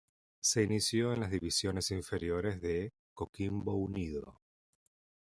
Se 0.39 0.63
inició 0.63 1.13
en 1.13 1.19
las 1.19 1.29
divisiones 1.29 1.91
inferiores 1.91 2.59
de 2.59 2.91
Coquimbo 3.13 3.75
Unido. 3.75 4.41